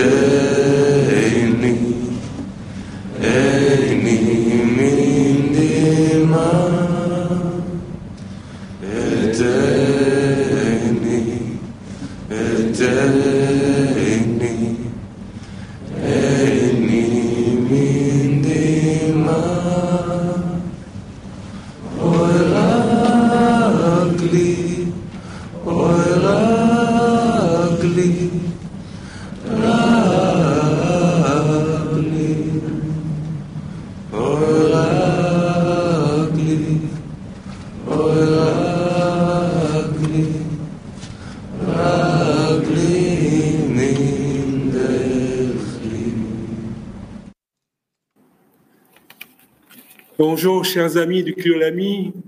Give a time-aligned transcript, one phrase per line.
[0.00, 0.29] Yeah.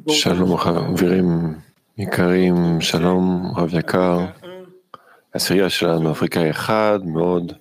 [0.08, 1.54] שלום חברים
[1.98, 4.18] יקרים, שלום רב יקר.
[5.34, 7.52] העשירייה שלנו, אפריקאי אחד, מאוד,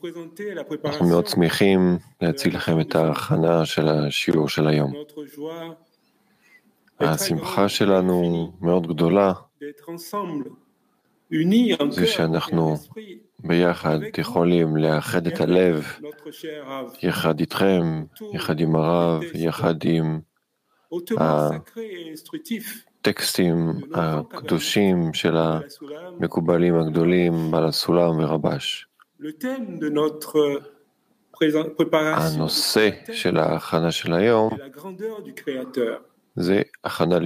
[0.85, 4.93] אנחנו מאוד שמחים להציג לכם את ההכנה של השיעור של היום.
[6.99, 9.33] השמחה שלנו מאוד גדולה,
[11.89, 12.75] זה שאנחנו
[13.39, 15.85] ביחד יכולים לאחד את הלב,
[17.03, 20.19] יחד איתכם, יחד עם הרב, יחד עם
[22.99, 28.87] הטקסטים הקדושים של המקובלים הגדולים, בעל הסולם ורבש.
[31.93, 34.49] הנושא של ההכנה של היום
[36.35, 37.17] זה הכנה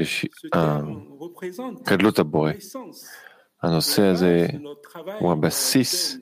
[1.81, 2.51] לגדלות הבורא.
[3.63, 4.47] הנושא הזה
[5.19, 6.17] הוא הבסיס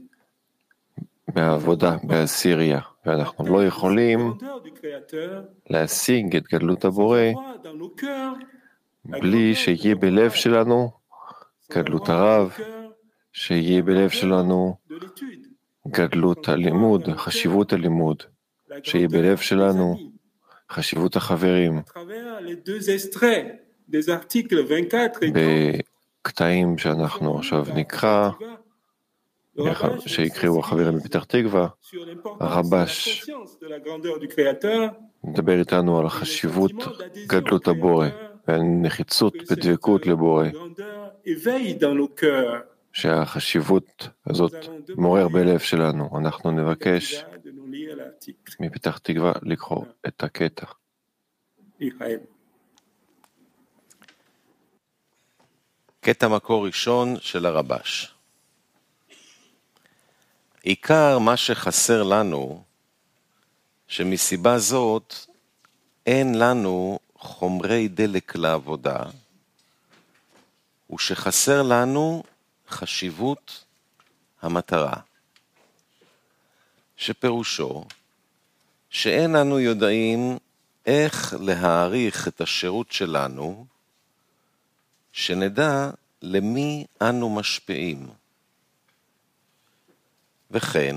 [1.28, 4.34] בעבודה בעשירייה, ואנחנו לא יכולים
[5.70, 7.22] להשיג את גדלות הבורא
[9.06, 10.92] בלי שיהיה בלב שלנו
[11.72, 12.52] גדלות הרב,
[13.34, 14.76] שיהיה בלב שלנו
[15.88, 18.24] גדלות הלימוד, חשיבות הלימוד,
[18.84, 19.98] שיהיה בלב שלנו
[20.72, 21.82] חשיבות החברים.
[26.24, 28.30] בקטעים שאנחנו עכשיו נקרא,
[30.00, 31.68] שיקראו החברים מפתח תקווה,
[32.40, 33.26] הרבש
[35.24, 36.72] מדבר איתנו על חשיבות
[37.28, 38.08] גדלות הבורא
[38.48, 40.48] והנחיצות בדבקות לבורא,
[42.94, 44.54] שהחשיבות הזאת
[44.98, 46.10] מעורר בלב שלנו.
[46.18, 47.26] אנחנו נבקש
[48.60, 50.66] מפתח תקווה לקרוא את הקטע.
[56.06, 58.14] קטע מקור ראשון של הרבש.
[60.64, 62.64] עיקר מה שחסר לנו,
[63.88, 65.16] שמסיבה זאת
[66.06, 69.00] אין לנו חומרי דלק לעבודה,
[70.94, 72.24] ושחסר לנו
[72.70, 73.64] חשיבות
[74.42, 74.96] המטרה,
[76.98, 77.86] שפירושו
[78.90, 80.38] שאין אנו יודעים
[80.86, 83.66] איך להעריך את השירות שלנו,
[85.24, 85.90] שנדע
[86.22, 88.10] למי אנו משפיעים.
[90.52, 90.96] וכן,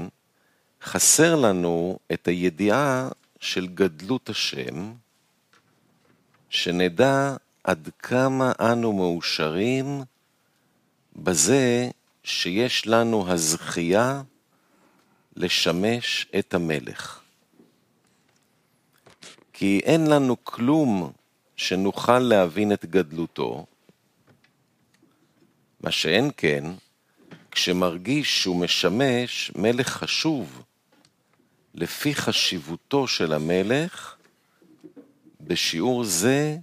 [0.83, 3.09] חסר לנו את הידיעה
[3.41, 4.93] של גדלות השם,
[6.51, 10.03] שנדע עד כמה אנו מאושרים
[11.17, 11.91] בזה
[12.25, 14.23] שיש לנו הזכייה
[15.37, 17.21] לשמש את המלך.
[19.53, 21.13] כי אין לנו כלום
[21.57, 23.67] שנוכל להבין את גדלותו,
[25.81, 26.65] מה שאין כן,
[27.51, 30.63] כשמרגיש שהוא משמש מלך חשוב
[31.75, 34.17] לפי חשיבותו של המלך,
[35.41, 36.57] בשיעור זה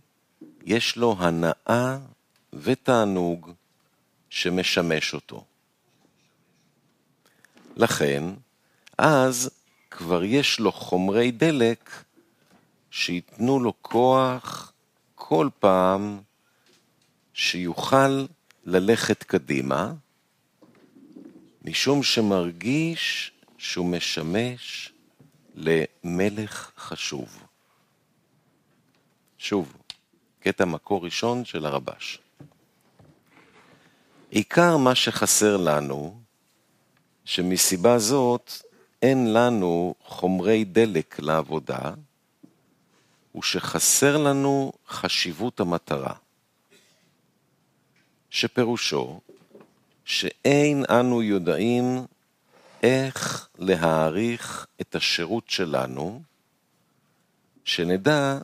[0.66, 1.98] יש לו הנאה
[2.54, 3.52] ותענוג
[4.30, 5.46] שמשמש אותו.
[7.76, 8.24] לכן,
[8.98, 9.50] אז
[9.92, 12.04] כבר יש לו חומרי דלק
[12.92, 14.74] שייתנו לו כוח
[15.16, 16.22] כל פעם
[17.34, 18.26] שיוכל
[18.66, 19.94] ללכת קדימה,
[21.66, 24.92] משום שמרגיש שהוא משמש
[25.56, 27.44] למלך חשוב.
[29.38, 29.74] שוב,
[30.40, 32.20] קטע מקור ראשון של הרבש.
[34.30, 36.20] עיקר מה שחסר לנו,
[37.26, 38.52] שמסיבה זאת
[39.02, 41.92] אין לנו חומרי דלק לעבודה,
[43.36, 46.14] ושחסר לנו חשיבות המטרה,
[48.34, 49.20] שפירושו
[50.06, 52.06] שאין אנו יודעים
[52.84, 56.22] איך להעריך את השירות שלנו,
[57.66, 58.38] שנדע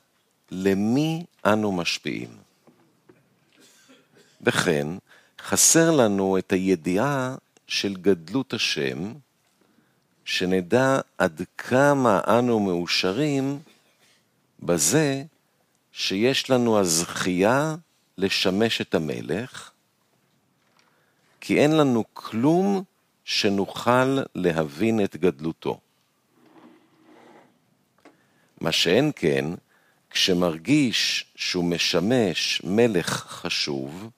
[0.51, 2.29] למי אנו משפיעים.
[4.41, 4.87] וכן,
[5.41, 7.35] חסר לנו את הידיעה
[7.67, 9.13] של גדלות השם,
[10.25, 13.59] שנדע עד כמה אנו מאושרים
[14.59, 15.23] בזה
[15.91, 17.75] שיש לנו הזכייה
[18.17, 19.71] לשמש את המלך,
[21.49, 22.83] כי אין לנו כלום
[23.23, 25.79] שנוכל להבין את גדלותו.
[28.61, 29.45] מה שאין כן,
[30.09, 34.09] כשמרגיש שהוא משמש מלך חשוב,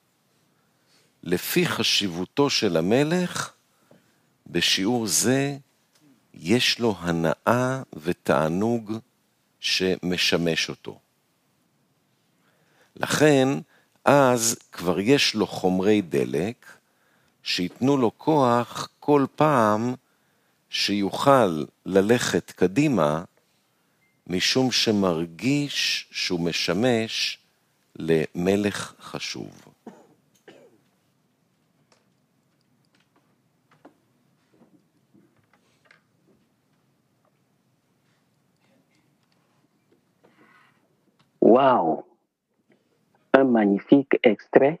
[1.22, 3.52] לפי חשיבותו של המלך,
[4.46, 5.56] בשיעור זה
[6.34, 8.92] יש לו הנאה ותענוג
[9.60, 11.00] שמשמש אותו.
[12.96, 13.48] לכן,
[14.04, 16.81] אז כבר יש לו חומרי דלק,
[17.42, 19.94] שייתנו לו כוח כל פעם
[20.70, 23.24] שיוכל ללכת קדימה,
[24.26, 27.38] משום שמרגיש שהוא משמש
[27.96, 29.64] למלך חשוב.
[41.44, 42.02] Waouh
[43.36, 43.78] Un
[44.26, 44.80] extrait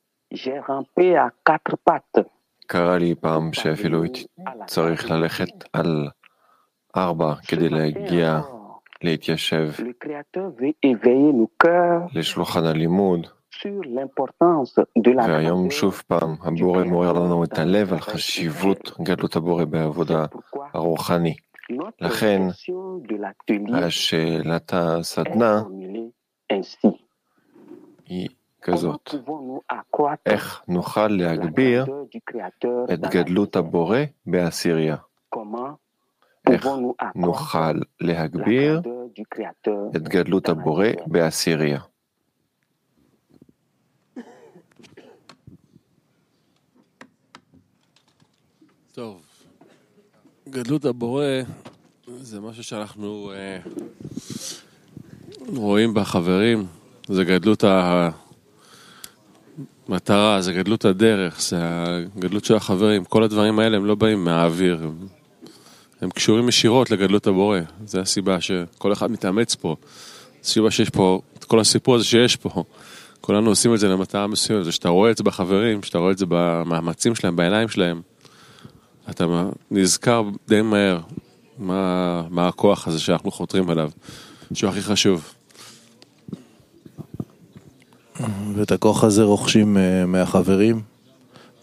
[0.33, 2.25] J'ai rampé à quatre pattes.
[2.67, 4.25] קרה לי פעם שאפילו הייתי
[4.65, 6.07] צריך ללכת על
[6.95, 8.39] ארבע כדי להגיע
[9.03, 9.69] להתיישב
[12.13, 15.71] לשולחן הלימוד, sur l'importance de la והיום.
[15.71, 20.25] שוב פעם הבורא מעורר לנו את הלב על חשיבות גדלות הבורא בעבודה
[20.73, 21.35] הרוחני.
[22.01, 22.41] לכן,
[23.73, 25.61] השאלת הסדנה.
[28.05, 28.29] היא
[28.61, 29.15] כזאת,
[30.25, 31.85] איך נוכל להגביר
[32.93, 33.55] את גדלות?
[33.55, 34.95] הבורא בעשירייה?
[36.49, 36.67] איך
[37.15, 38.81] נוכל להגביר
[39.95, 41.79] את גדלות הבורא בעשירייה?
[48.91, 49.21] טוב,
[50.49, 51.41] גדלות הבורא
[52.07, 53.59] זה משהו שאנחנו אה,
[55.55, 56.65] רואים בחברים,
[57.07, 57.63] זה גדלות
[59.91, 61.57] המטרה, זה גדלות הדרך, זה
[62.17, 65.07] הגדלות של החברים, כל הדברים האלה הם לא באים מהאוויר, הם,
[66.01, 69.75] הם קשורים ישירות לגדלות הבורא, זו הסיבה שכל אחד מתאמץ פה,
[70.43, 72.63] הסיבה שיש פה, את כל הסיפור הזה שיש פה,
[73.21, 76.17] כולנו עושים את זה למטרה מסוימת, זה שאתה רואה את זה בחברים, שאתה רואה את
[76.17, 78.01] זה במאמצים שלהם, בעיניים שלהם,
[79.09, 79.25] אתה
[79.71, 80.99] נזכר די מהר
[81.57, 83.89] מה, מה הכוח הזה שאנחנו חותרים אליו,
[84.53, 85.33] שהוא הכי חשוב.
[88.55, 90.81] ואת הכוח הזה רוכשים אה, מהחברים,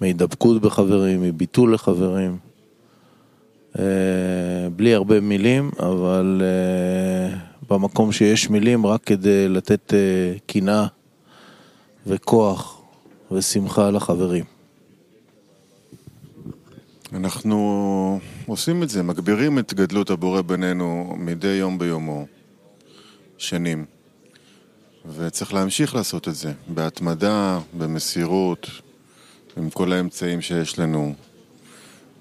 [0.00, 2.36] מהידבקות בחברים, מביטול לחברים.
[3.78, 7.38] אה, בלי הרבה מילים, אבל אה,
[7.70, 10.86] במקום שיש מילים רק כדי לתת אה, קנאה
[12.06, 12.82] וכוח
[13.32, 14.44] ושמחה לחברים.
[17.12, 22.26] אנחנו עושים את זה, מגבירים את גדלות הבורא בינינו מדי יום ביומו,
[23.38, 23.97] שנים.
[25.16, 28.70] וצריך להמשיך לעשות את זה, בהתמדה, במסירות,
[29.56, 31.14] עם כל האמצעים שיש לנו,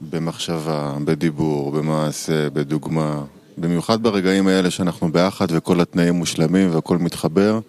[0.02, 3.24] במחשבה, בדיבור, במעשה, בדוגמה.
[3.58, 7.60] במיוחד ברגעים האלה שאנחנו ביחד וכל התנאים מושלמים והכל מתחבר,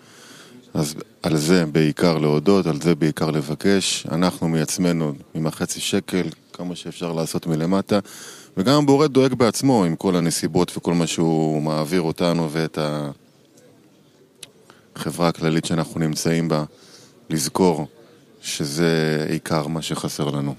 [0.75, 4.06] אז על זה בעיקר להודות, על זה בעיקר לבקש.
[4.12, 7.98] אנחנו מעצמנו, עם החצי שקל, כמה שאפשר לעשות מלמטה.
[8.56, 12.78] וגם הבורא דואג בעצמו עם כל הנסיבות וכל מה שהוא מעביר אותנו ואת
[14.99, 16.64] החברה הכללית שאנחנו נמצאים בה,
[17.31, 17.87] לזכור
[18.43, 20.55] שזה עיקר מה שחסר לנו.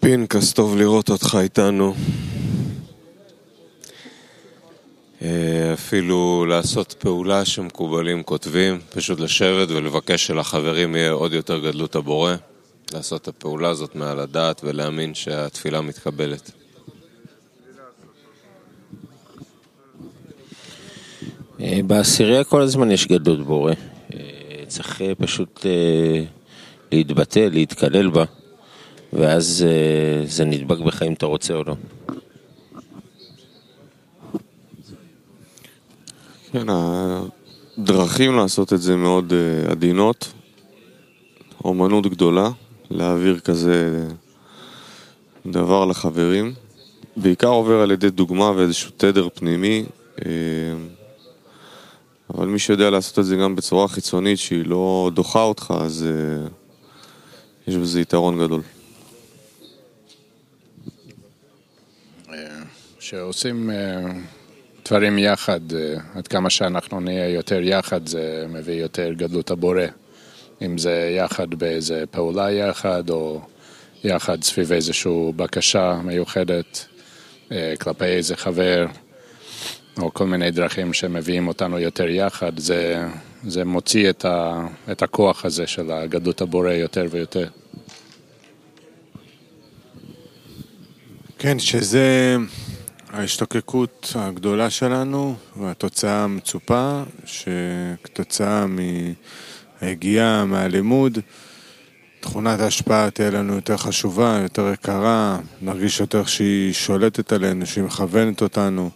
[0.00, 1.94] פינקס, טוב לראות אותך איתנו.
[5.22, 12.34] אה, אפילו לעשות פעולה שמקובלים כותבים, פשוט לשבת ולבקש שלחברים יהיה עוד יותר גדלות הבורא.
[12.92, 16.59] לעשות את הפעולה הזאת מעל הדעת ולהאמין שהתפילה מתקבלת.
[21.86, 23.72] בעשירייה כל הזמן יש גדלות בורא.
[24.14, 24.18] אה,
[24.66, 25.66] צריך אה, פשוט
[26.92, 28.24] להתבטא, להתקלל בה,
[29.12, 29.66] ואז
[30.24, 31.74] זה נדבק בך אם אתה רוצה או לא.
[36.52, 36.66] כן,
[37.78, 39.32] הדרכים לעשות את זה מאוד
[39.70, 40.32] עדינות,
[41.64, 42.50] אומנות גדולה,
[42.90, 44.08] להעביר כזה
[45.46, 46.54] דבר לחברים.
[47.16, 49.84] בעיקר עובר על ידי דוגמה ואיזשהו תדר פנימי.
[52.34, 56.50] אבל מי שיודע לעשות את זה גם בצורה חיצונית שהיא לא דוחה אותך, אז uh,
[57.68, 58.62] יש בזה יתרון גדול.
[62.98, 64.12] כשעושים uh,
[64.84, 65.60] דברים יחד,
[66.14, 69.82] עד כמה שאנחנו נהיה יותר יחד, זה מביא יותר גדלות הבורא.
[70.62, 73.40] אם זה יחד באיזה פעולה יחד, או
[74.04, 76.86] יחד סביב איזושהי בקשה מיוחדת
[77.80, 78.86] כלפי איזה חבר.
[79.98, 83.08] או כל מיני דרכים שמביאים אותנו יותר יחד, זה,
[83.44, 87.48] זה מוציא את, ה, את הכוח הזה של הגדות הבורא יותר ויותר.
[91.38, 92.36] כן, שזה
[93.12, 98.66] ההשתוקקות הגדולה שלנו והתוצאה המצופה, שכתוצאה
[99.80, 101.18] מהיגיעה, מהלימוד,
[102.20, 108.42] תכונת ההשפעה תהיה לנו יותר חשובה, יותר יקרה, נרגיש יותר שהיא שולטת עלינו, שהיא מכוונת
[108.42, 108.90] אותנו.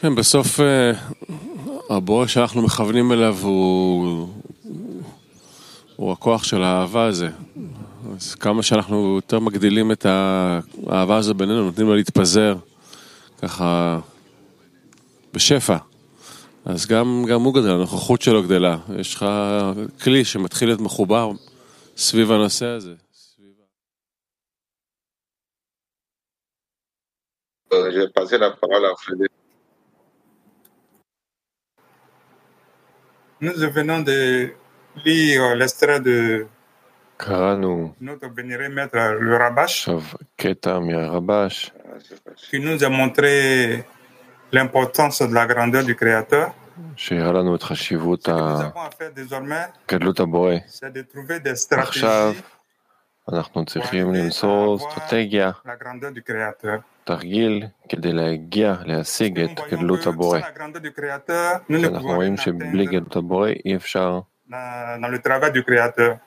[0.00, 0.92] כן, בסוף אה,
[1.90, 4.28] הבורא שאנחנו מכוונים אליו הוא,
[5.96, 7.28] הוא הכוח של האהבה הזה.
[8.16, 12.56] אז כמה שאנחנו יותר מגדילים את האהבה הזו בינינו, נותנים לו להתפזר
[13.42, 13.98] ככה
[15.34, 15.76] בשפע.
[16.64, 18.76] אז גם, גם הוא גדל, הנוכחות שלו גדלה.
[18.98, 19.26] יש לך
[20.02, 21.32] כלי שמתחיל להיות מחובר
[21.96, 22.94] סביב הנושא הזה.
[27.71, 29.31] je vais passer la parole à Frédéric.
[33.41, 34.51] Nous venons de
[35.05, 36.47] lire l'extrait de
[37.17, 40.01] קראנו notre vénéré maître le Rabash, עכשיו
[40.37, 41.71] קטע מהרבש
[42.49, 43.83] qui nous a montré
[44.51, 46.51] l'importance de la grandeur du Créateur.
[46.95, 50.55] שהראה לנו את חשיבות Ce que nous avons à faire désormais, גדלות הבורא.
[50.67, 52.43] c'est de trouver des עכשיו stratégies
[53.33, 55.51] אנחנו צריכים למצוא אסטרטגיה,
[57.01, 57.01] la grandeur du Créateur.
[57.03, 60.39] תרגיל, כדי להגיע, להשיג את גדלות הבורא.
[60.39, 63.47] Sans la grandeur du Créateur, nous ne אנחנו pouvons רואים rien שבלי atteindre גדלות הבורא
[63.65, 64.19] אי אפשר
[64.49, 66.17] dans, dans le travail du Créateur.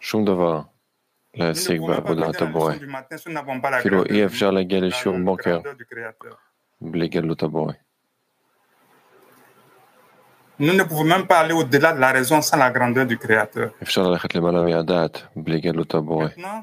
[0.00, 2.72] שום דבר Nous ne להשיג pouvons pas בעבודת partir à la הבורא.
[2.72, 4.82] leçon du matin si nous n'avons pas la אפילו grandeur אי du- אפשר להגיע la
[4.82, 6.34] לשיעור בוקר grandeur du Créateur.
[6.80, 7.72] בלי גדלות הבורא.
[10.58, 13.68] Nous ne pouvons même pas aller au-delà de la raison sans la grandeur du Créateur.
[13.82, 16.26] אפשר ללכת למעלה מהדעת בלי גדלות הבורא.
[16.26, 16.62] Maintenant,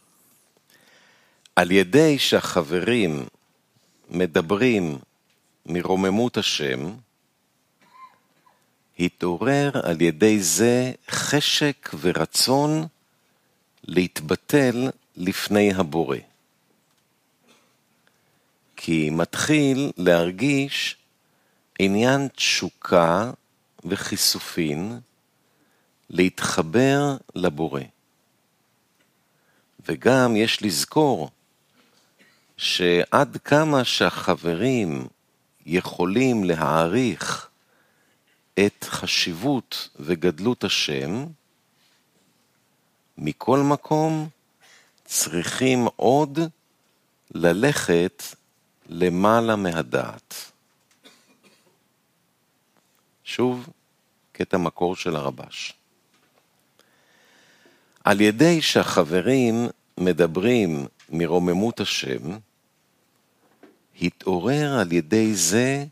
[1.55, 3.25] על ידי שהחברים
[4.09, 4.99] מדברים
[5.65, 6.93] מרוממות השם,
[8.99, 12.85] התעורר על ידי זה חשק ורצון
[13.83, 16.17] להתבטל לפני הבורא.
[18.75, 20.97] כי מתחיל להרגיש
[21.79, 23.31] עניין תשוקה
[23.85, 24.99] וכיסופין
[26.09, 27.81] להתחבר לבורא.
[29.85, 31.29] וגם יש לזכור
[32.61, 35.07] שעד כמה שהחברים
[35.65, 37.49] יכולים להעריך
[38.65, 41.25] את חשיבות וגדלות השם,
[43.17, 44.29] מכל מקום
[45.05, 46.39] צריכים עוד
[47.31, 48.23] ללכת
[48.89, 50.51] למעלה מהדעת.
[53.23, 53.69] שוב,
[54.31, 55.73] קטע מקור של הרבש.
[58.03, 62.37] על ידי שהחברים מדברים מרוממות השם,
[64.01, 65.85] התעורר על ידי זה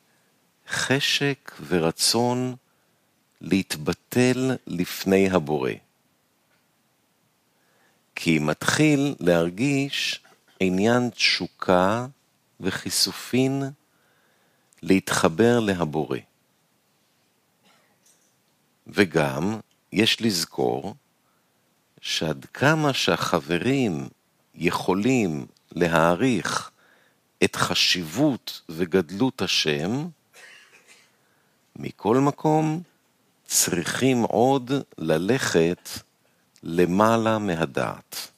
[0.69, 2.55] חשק ורצון
[3.41, 5.71] להתבטל לפני הבורא.
[8.15, 10.23] כי מתחיל להרגיש
[10.59, 12.07] עניין תשוקה
[12.59, 13.63] וכיסופין
[14.83, 16.17] להתחבר להבורא.
[18.87, 19.59] וגם
[19.93, 20.95] יש לזכור
[22.01, 24.07] שעד כמה שהחברים
[24.55, 26.71] יכולים להעריך
[27.43, 29.91] את חשיבות וגדלות השם,
[31.75, 32.81] מכל מקום
[33.45, 35.89] צריכים עוד ללכת
[36.63, 38.31] למעלה מהדעת.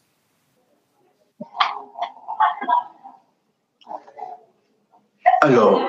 [5.43, 5.81] Alors,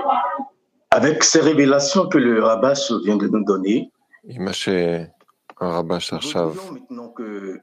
[0.91, 3.91] avec ces révélations que le Rabash vient de nous donner,
[4.25, 6.55] עם מה שהרבש עכשיו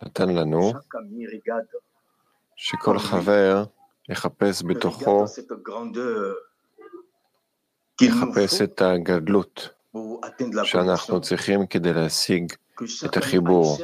[0.03, 1.77] נתן לנו, chaque ami regarde
[2.55, 3.63] שכל חבר
[4.09, 5.27] יחפש בתוכו, faut
[8.63, 9.69] את הגדלות
[10.63, 12.53] שאנחנו צריכים כדי להשיג
[13.05, 13.77] את החיבור,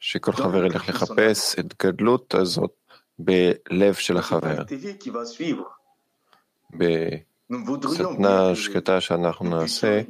[0.00, 2.72] שכל חבר ילך לחפש את הגדלות הזאת
[3.18, 4.62] בלב של החבר,
[6.70, 10.00] בסדנה שקטה שאנחנו נעשה.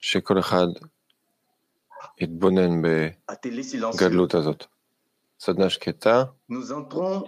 [0.00, 0.66] שכל אחד
[2.20, 2.82] יתבונן.
[3.94, 4.66] בגדלות הזאת.
[5.44, 7.24] סדנה שקטה, Nous entrons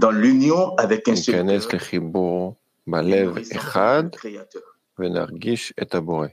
[0.00, 4.62] dans l'union avec un seul ניכנס cœur לחיבור et nous בלב ressentons אחד le Créateur.
[4.98, 6.26] ונרגיש את הבורא.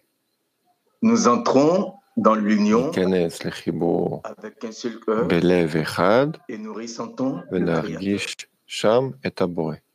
[1.05, 7.39] Nous entrons dans l'union ניכנס לחיבור avec un seul cœur בלב אחד et nous ressentons
[7.51, 7.59] le
[8.67, 9.86] Créateur.